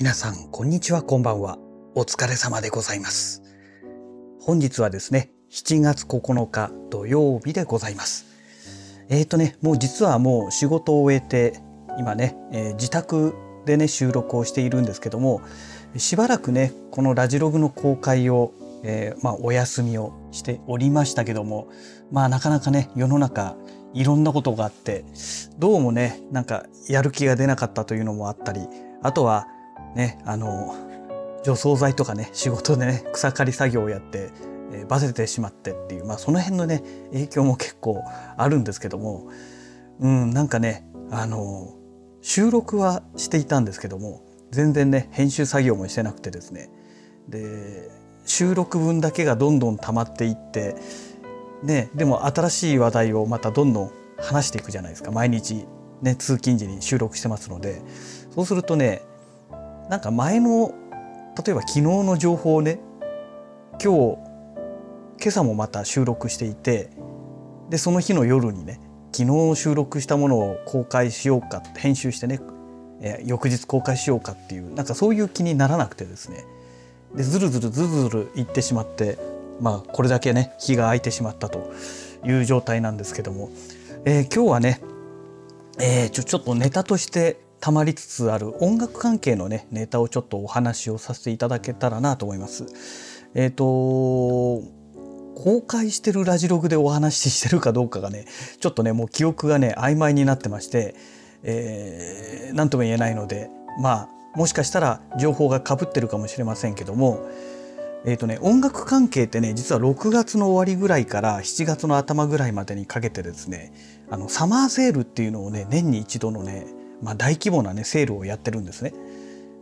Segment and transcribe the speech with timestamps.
[0.00, 1.58] 皆さん、こんにちは、こんばんは。
[1.96, 3.42] お疲れ様でございます。
[4.40, 8.24] 本日はですね、7月9日土曜日でございます。
[9.08, 11.54] えっ、ー、とね、もう実はもう仕事を終えて、
[11.98, 13.34] 今ね、えー、自宅
[13.66, 15.42] でね、収録をしているんですけども、
[15.96, 18.52] しばらくね、このラジログの公開を、
[18.84, 21.66] えー、まあ、お休みをしておりましたけども、
[22.12, 23.56] まあ、なかなかね、世の中、
[23.94, 25.04] いろんなことがあって、
[25.58, 28.60] どうもね、なんかやる気が出なかったというのもあったり、
[29.02, 29.48] あとは
[29.98, 30.76] ね、あの、
[31.42, 34.30] 除草剤とかね、仕事でね、草刈り作業をやって、
[34.72, 38.00] えー、バテてしまってっていう、まあその辺のね、影響も結構
[38.36, 39.28] あるんですけども、
[39.98, 41.74] うん、なんかね、あの、
[42.22, 44.22] 収録はしていたんですけども、
[44.52, 46.70] 全然ね、編集作業もしてなくてですね、
[47.28, 47.90] で、
[48.24, 50.76] 収録分だけがどんどん溜まっていって、
[51.64, 55.10] ね、でも新しい話題をまたどんどん話していくじゃないですか。
[55.10, 55.66] 毎日
[56.02, 57.82] ね通勤時に収録してますので。
[58.30, 59.02] そうするとね
[59.88, 60.74] なんか前の
[61.44, 62.80] 例えば昨日の情報をね
[63.82, 64.18] 今日
[65.20, 66.90] 今朝もまた収録していて
[67.70, 68.80] でその日の夜にね
[69.12, 72.40] 昨日収録したものを公開しようか編集してね、
[73.00, 76.44] え翌日公開しようかっていうなんかそういう気にならなくてですね。
[77.14, 79.18] でずるずるずるずるいってしまって
[79.60, 81.72] まあこれだけね日が空いてしまったと
[82.24, 83.50] いう状態なんですけども、
[84.04, 84.82] えー、今日はね、
[85.80, 92.66] えー、ちょちょっとネタとして溜まりつつある音楽関係のねネタをちょっとお話をさせていただけたらなと思います。
[93.34, 94.78] えっ、ー、と
[95.38, 98.26] 公開してるラジログでお話ししてるかどうかがね
[98.60, 100.96] ちょっとねもう記憶がね曖昧になってまして、
[101.44, 103.48] えー、何とも言えないので
[103.80, 107.28] まあもしかしたら情報がかぶってるかもしれませんけども
[108.04, 113.72] えーとね、音楽関係ってね実は6月の終わりぐらいから7月の頭ぐらいまでにかけてですね
[114.08, 116.66] あのサマーセールっていうのをね年に一度のね
[117.02, 118.92] まあ、大規模なねセールをやってるんですね。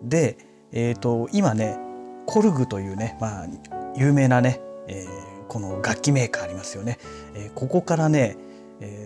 [0.03, 0.39] で、
[0.73, 1.79] えーと、今ね
[2.27, 3.47] コルグというね、まあ、
[3.97, 6.99] 有名なね、えー、この楽器メーカーありますよね。
[7.35, 8.37] えー、ここからね、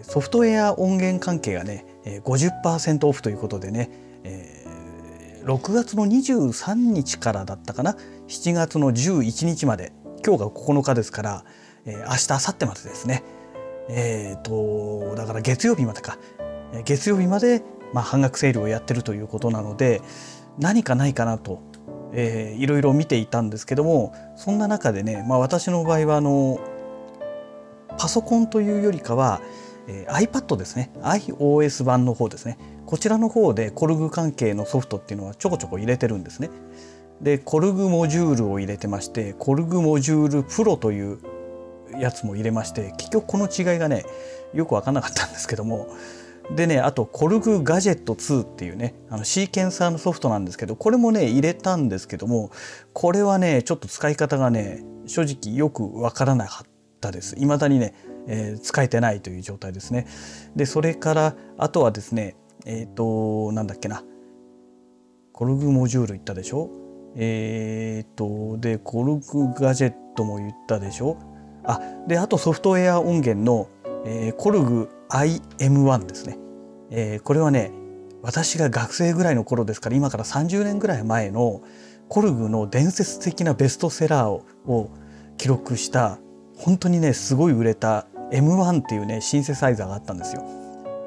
[0.03, 3.91] ソフトウェア音源関係がね50%オフということでね、
[4.25, 7.97] えー、6月の23日からだったかな
[8.29, 9.93] ？7月の11日まで
[10.27, 11.45] 今日が9日ですから、
[11.85, 13.23] えー、明日明後日までですね
[13.89, 16.19] えっ、ー、とだから月曜日までか
[16.85, 20.03] 月曜日までまあ、半額セールをやってるということなので
[20.59, 21.63] 何かないかなと、
[22.13, 26.61] えー、いろいろ見ていたんですけどもそんな中でね、まあ、私の場合はあの
[27.99, 29.41] パソコンというよりかは、
[29.89, 36.51] えー、iPad ですね iOS 版の方ですねこちらの方でコルグ関係のソフトっていうのはちょこちょこ入れてるんですね。
[37.21, 41.19] でコルグモジュールを入れてましてコルグモジュールプロという
[41.99, 44.05] やつも入れまして結局この違いがね
[44.55, 45.87] よく分かんなかったんですけども
[46.57, 52.51] でねあとコルグガジェット2っていうねあのシーケンサーのソフトなんですけどこれもね入れたんですけども
[52.93, 56.67] これはねちょっと使い方がね正直よくわからなかっ
[57.01, 57.37] たです。
[57.37, 57.95] 未だにね、
[58.27, 60.07] えー、使えてないという状態ですね。
[60.57, 64.05] でそれからあとはですねえっ、ー、となんだっけな。
[65.33, 66.69] コルグモジュール言ったでしょ？
[67.17, 71.17] えっ、ー、とでコルグガジェットも言ったでしょ？
[71.65, 73.69] あであとソフトウェア音源の、
[74.05, 76.39] えー、コルグ IM1 ですね、
[76.91, 77.73] えー、これはね
[78.23, 81.63] 私が学生ぐらいの頃ですから今から30年ぐらい前の
[82.09, 84.91] コルグの伝説的なベストセラーを
[85.39, 86.19] 記録した
[86.57, 90.45] 本当にねすごい売れた M1 っていうねシンセサイザーがあったんですよ。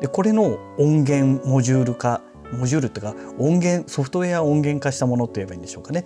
[0.02, 2.22] でこれの音源モジュール化
[2.52, 6.06] モジュールっていうか音源ソフトウェア音源化したものって言えばいいんでしょうかね。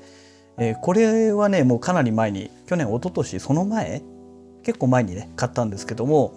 [0.57, 4.01] えー、これはねもうかなり前に去年一昨年その前
[4.63, 6.33] 結構前にね買ったんですけども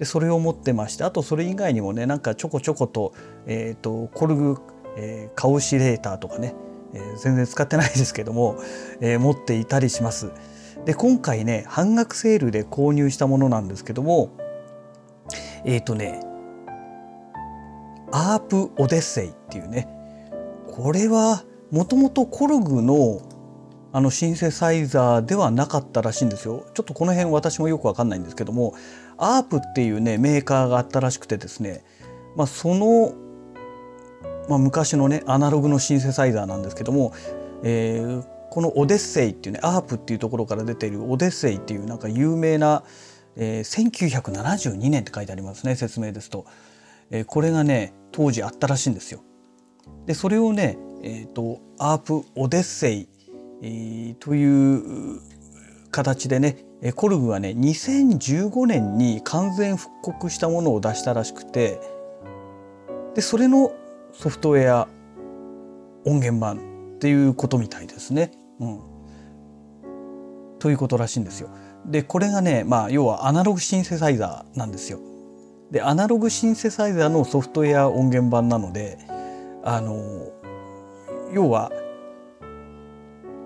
[0.00, 3.12] でそれを持ってましてあとそれ以外にもねなんかちょこちょこと,、
[3.46, 4.56] えーと、コルグ、
[4.96, 6.54] えー、カオシレーターとかね、
[6.94, 8.58] えー、全然使ってないですけども、
[9.02, 10.32] えー、持っていたりします。
[10.86, 14.30] で今回ね半額セールで購入したものなんですけども
[15.66, 16.22] えっ、ー、とね
[18.10, 19.86] アープオデッセイっていうね
[20.66, 23.20] これはもともとコルグの
[23.92, 28.74] あのシンセサイザーではなかったらしいんですよちょっとこの辺私もよくわかんないんですけども
[29.20, 31.84] アープっていうねメーカーがあったらしくてですね、
[32.36, 33.14] まあ、その、
[34.48, 37.12] まあ、昔のねアナログのシンセサイザーなんですけども、
[37.62, 42.82] えー、このオデッセイっていうねアープっていうところから出ているオデッセイっていうなんか有名な、
[43.36, 46.46] えー、1972年って書いてありますね説明ですと、
[47.10, 49.22] えー、これがね当時あったらしいんですよ。
[50.06, 53.08] でそれをね、えーと、アープオデッセイ、
[53.62, 55.20] えー、という
[55.90, 61.78] 形でねコルグはね2015年に完全復刻したものを出したらしくて
[63.14, 63.72] でそれの
[64.12, 64.88] ソフトウェア
[66.06, 68.30] 音源版っていうことみたいですね。
[68.60, 68.80] うん、
[70.58, 71.50] ということらしいんですよ。
[71.86, 74.98] でこれがね、まあ、要はアナログシンセサイザーなんですよ。
[75.70, 78.98] でアナログシンセサイザーのソフトウェア音源版なので
[79.62, 80.30] あの
[81.32, 81.70] 要は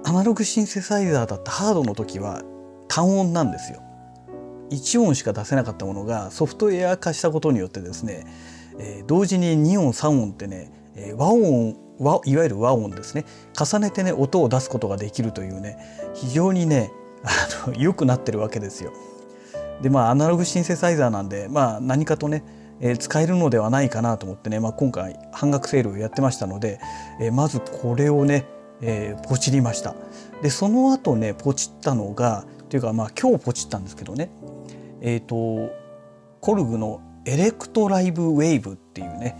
[0.05, 2.43] アナログシンセサイザーだったハードの時は
[2.89, 3.83] 単音なんですよ。
[4.71, 8.27] 1音しか出せなかったものがソフトウェア化したことによってですね、
[8.79, 13.25] えー、同時に2音3音ってね、えー、和音和いわゆる和音ですね
[13.59, 15.79] 重ねてね音を出すことができるというね
[16.15, 16.91] 非常にね
[17.23, 18.93] あの良くなってるわけですよ。
[19.81, 22.45] でまあアナログシンセサイザーなんで、まあ、何かとね、
[22.81, 26.81] えー、使えるのではないかなと思ってね、まあ、今回半額セールをやってましたので、
[27.21, 28.47] えー、まずこれをね、
[28.83, 29.95] えー、ポチりました。
[30.43, 32.45] でその後ねポチったのが
[32.75, 34.31] というかまあ今日ポチったんですけどね。
[35.01, 35.73] えっ、ー、と
[36.41, 39.39] コルグのエレクトライブウェーブっていうね。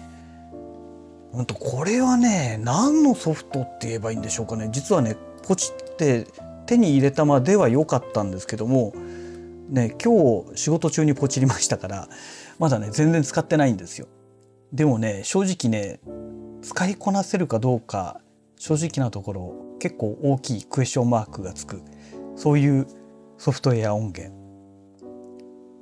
[1.33, 4.69] 本当これはね何のソフトって言えばいいんでしょうかね。
[4.71, 6.29] 実はねポチって
[6.67, 8.93] 手に入れたまでは良かったんですけども
[9.69, 12.09] ね今日仕事中にポチりましたから
[12.61, 14.07] まだね全然使ってないんですよ。
[14.73, 15.99] でもね正直ね
[16.63, 18.21] 使いこなせるかどうか
[18.61, 21.83] 正直なところ結構大きいクエスチョンマークがつく
[22.37, 22.87] そういう
[23.45, 24.35] ソフトウェア音源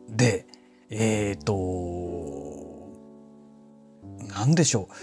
[0.08, 0.48] で
[0.90, 2.90] えっ、ー、と
[4.36, 4.94] 何でしょう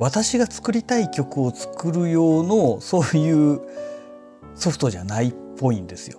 [0.00, 3.60] 私が作りたい曲を作る用のそういう
[4.56, 6.18] ソフトじゃないっぽいんですよ。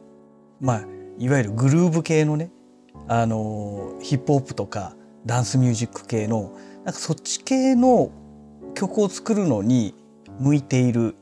[0.61, 0.85] まあ
[1.17, 2.49] いわゆるグルーブ系のね
[3.09, 6.53] あのヒップホップとかダンスミュージック系の
[6.85, 8.11] なんかそっち系の
[8.75, 9.93] 曲を作るのに
[10.39, 11.15] 向いている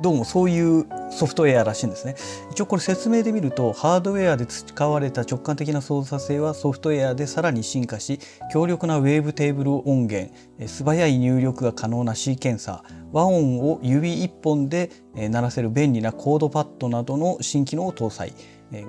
[0.00, 2.14] どうもそういうソフトウェアらしいんですね。
[2.50, 8.18] 一応これ説明で見るとハードウェアで使われた直感的な操作性はソフトウェアでさらに進化し
[8.50, 10.32] 強力なウェーブテーブル音源
[10.66, 18.32] 素早い入力が可能なシーケンサー和音を指1本で鳴らせる便利なコードパッドなどの新機能を搭載。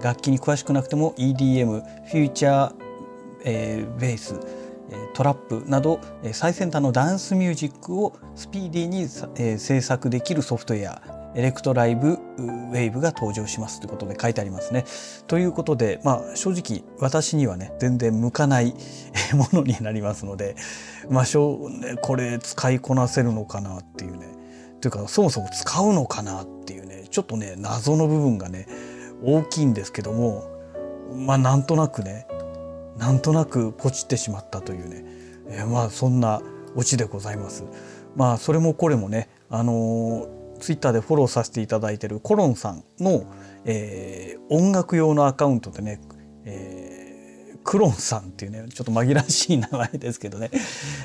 [0.01, 2.75] 楽器に詳しくなくても EDM フューチャー、
[3.43, 4.39] えー、ベース
[5.13, 5.99] トラップなど
[6.31, 14.85] 最先端のダンスミュージックをスピーディーに制作できるソフトウェアエレクトライブウェーブが登場しますということで書いてありますね。
[15.27, 18.75] ということで、まあ、正直私にはね全然向かない
[19.33, 20.55] ものになりますので、
[21.09, 24.27] まあしょうね、これ使いこなせるのかなっていうね
[24.81, 28.67] というかそもそも使うのかなっていうねちょっとね謎の部分がね
[29.23, 30.49] 大きいんですけども
[31.15, 32.27] まあなんとなくね
[33.01, 35.03] なんとなくポチってしまったというね、
[35.47, 36.39] えー、まあそんな
[36.75, 37.63] オチでございます。
[38.15, 43.25] まあそれもこれもねあのー、ツイッターでフォローさせていただいてるコロンさんの、
[43.65, 45.99] えー、音楽用のアカウントでね、
[46.45, 50.51] えー、クロンさんっていうねちょっと紛らわしい名前ですけどね。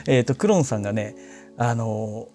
[0.06, 1.16] えとクロンさんがね
[1.56, 2.28] あの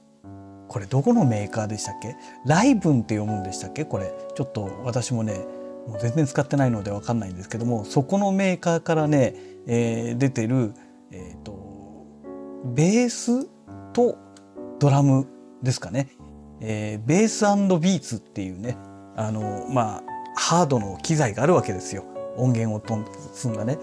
[0.68, 2.16] これどこのメーカーでしたっけ？
[2.48, 3.86] ライブンって読むんでしたっけ？
[3.86, 5.46] これちょっと私もね
[5.88, 9.36] もう全然使ってないので分かんないんですけどもそこのメーカーからね、
[9.68, 10.74] えー、出てる、
[11.12, 12.08] えーと、
[12.66, 13.48] ベース
[13.94, 14.18] と
[14.80, 15.28] ドラム
[15.62, 16.10] ですかね、
[16.60, 17.46] えー、ベース
[17.80, 18.78] ビーツっていうね
[19.16, 20.04] あのまあ
[20.36, 22.06] ハードの機材があるわけですよ。
[22.38, 22.81] 音源を
[23.34, 23.78] 積んだね。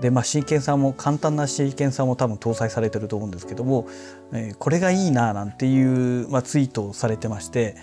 [0.00, 3.88] でまあシーケンサーも簡単なシーケンサーも多分搭載されてると思うんですけども、
[4.32, 7.76] えー、これがいいななんていう、まあ、ツイートをされてまして。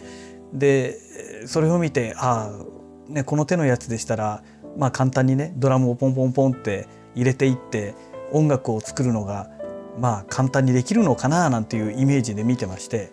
[0.54, 0.98] で
[1.48, 4.44] それを見てああね、この手のやつでしたら、
[4.78, 7.96] まあ、簡単にねドラムをポンポンポンって入れていって
[8.32, 9.50] 音楽を作るのが
[10.00, 13.12] まあ簡単にできるのかななんていうイメージで見てまして。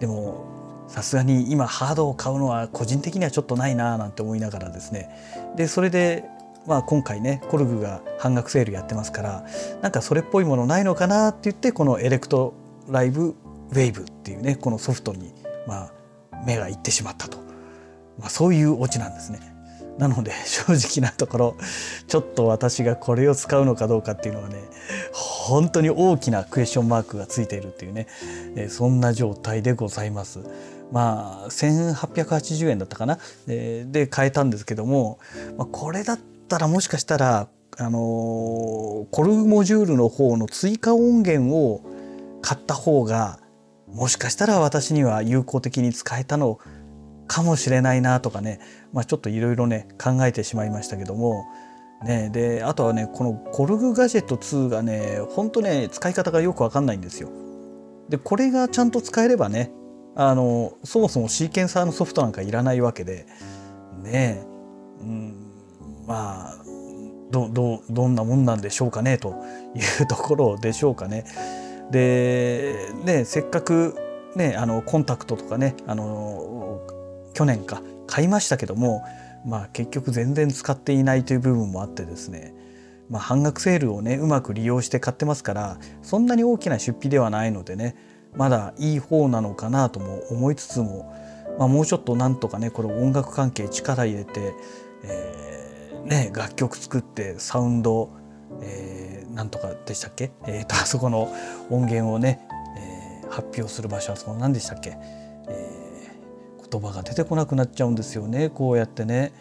[0.00, 0.52] でも
[0.88, 5.08] さすがに今ハードを買うのは個人的にはちょっとないななんて思いながらですね。
[5.56, 6.24] でそれで
[6.66, 9.46] まあ今回ねコルグが半額セールやってますから
[9.80, 12.52] なんかそれっぽいものないのかなって言ってこのエレクト
[12.90, 15.32] ライブウェーブっていうねこのソフトに
[15.66, 15.92] まあ
[16.44, 17.38] 目がいってしまったと。
[18.18, 19.40] まあ、そういうオチなんですね。
[20.02, 21.56] なので 正直なところ
[22.08, 24.56] ちょっと私がこれを使うのかどうかっていうのはね
[25.12, 28.06] 本当に大きなクエスチョンマークがついているっていうね、
[28.56, 30.40] えそんな状態でございます。
[30.90, 35.18] まあ1880円だったかな、えで買えたんですけども、
[35.56, 36.18] ま、これだっ
[36.48, 41.82] たらもしかしたらあの、コルモジュールの方の追加音源を
[42.40, 43.38] 買った方が
[43.92, 46.58] もしかしたら私には有効的に使えたの
[47.26, 48.60] かもしれないなとかね、
[48.92, 51.44] まあ、ちょっといろいろね考えてしまいましたけども、
[52.04, 57.30] ね、であとはねこのコルグガジェット2がねほんとね使い方がよくわかんないんですよ。
[58.08, 59.72] でこれがちゃんと使えればね
[60.14, 63.26] あのそもそもシーケンサーのソフトなんかいらないわけで
[64.02, 64.44] ね
[65.00, 65.34] うん、
[66.06, 66.64] まあ
[67.30, 69.34] どどどんなもんなんでしょうかねと
[69.74, 71.24] いうところでしょうかね。
[71.90, 73.96] でねせっかく
[74.36, 76.80] ねあのコンタクトとかねあの
[77.34, 79.02] 去年か買いましたけども
[79.46, 82.54] まあ結局全然使っていないという部分もあってですね
[83.12, 87.94] まあ、半額セールをねうまく利用して買ってますからそんなに大きな出費ではないのでね
[88.34, 91.14] まだいい方なのかなとも思いつつも、
[91.58, 94.54] まあ、もうちょっとなんとかねこの音楽関係力入れて、
[95.04, 98.08] えー、ね、楽曲作ってサウンド、
[98.62, 101.30] えー、なんとかでしたっけ、えーと、あそこの
[101.68, 102.40] 音源をね、
[103.22, 104.96] えー、発表する場所はそこ何でしたっけ、
[105.48, 105.81] えー、
[106.72, 109.32] 言葉が出てこなくなっちゃうんですよねこうやってね。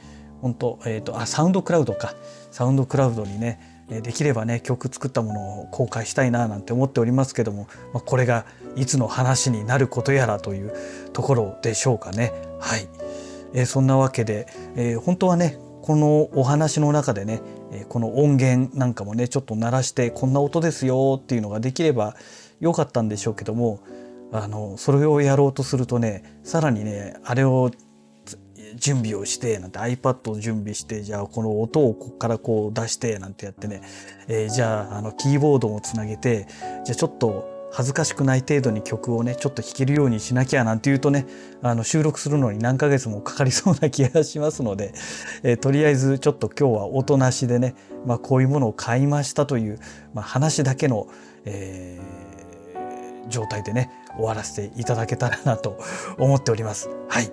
[0.42, 2.16] 本当え、ー、とあサウンドクラウドか
[2.50, 3.60] サウンドクラウドにね
[4.02, 8.46] できればね曲作ったものを公開したいななんて思っておりますけども、ま、これが
[8.76, 10.74] いつの話になることやらという
[11.14, 12.32] ところでしょうかね。
[12.60, 12.88] はい、
[13.54, 17.42] えー、そんなわけで、えー、本当はねこのお話の中でね
[17.90, 22.16] この音源なんかもねちょっと鳴らしてこんな音ですよっていうのができれば
[22.60, 23.80] よかったんでしょうけども
[24.32, 27.72] あのそれをやろうとするとねさらにねあれを
[28.76, 33.82] 準備をしてなんて iPad を準備してじゃあこの音をここからこう出してなんてやってね、
[34.28, 36.48] えー、じゃああのキーボードもつなげて
[36.86, 41.26] じゃあちょっと恥ずかしくない程度に曲をねちょっと弾けるようにしなきゃなんていうとね
[41.62, 44.94] あの収録するのに何ヶ月もかかりそうな気がしますので、
[45.44, 49.80] えー、とりあえずちょっと今日は音なしでね、まあ、こういうものを買いましたという、
[50.14, 51.08] まあ、話だけの、
[51.46, 55.80] えー、状態でね終わらせていただけたらなと
[56.18, 56.90] 思っております。
[57.10, 57.32] はい、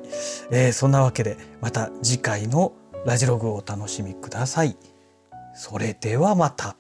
[0.50, 2.73] えー、そんなわけでまた次回の
[3.04, 4.76] ラジログをお楽しみください。
[5.54, 6.76] それではまた。